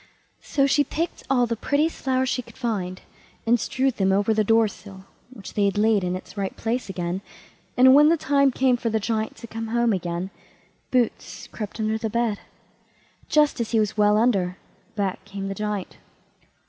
So 0.41 0.65
she 0.65 0.83
picked 0.83 1.21
all 1.29 1.45
the 1.45 1.55
prettiest 1.55 2.01
flowers 2.03 2.27
she 2.27 2.41
could 2.41 2.57
find, 2.57 3.01
and 3.45 3.59
strewed 3.59 3.97
them 3.97 4.11
over 4.11 4.33
the 4.33 4.43
door 4.43 4.67
sill, 4.67 5.05
which 5.29 5.53
they 5.53 5.65
had 5.65 5.77
laid 5.77 6.03
in 6.03 6.15
its 6.15 6.35
right 6.35 6.57
place 6.57 6.89
again; 6.89 7.21
and 7.77 7.93
when 7.93 8.09
the 8.09 8.17
time 8.17 8.49
came 8.49 8.77
for 8.77 8.89
the 8.89 8.99
Giant 8.99 9.35
to 9.35 9.45
come 9.45 9.67
home 9.67 9.93
again, 9.93 10.31
Boots 10.89 11.45
crept 11.51 11.79
under 11.79 11.99
the 11.99 12.09
bed. 12.09 12.39
Just 13.29 13.61
as 13.61 13.69
he 13.73 13.79
was 13.79 13.95
well 13.95 14.17
under, 14.17 14.57
back 14.95 15.23
came 15.23 15.49
the 15.49 15.53
Giant. 15.53 15.97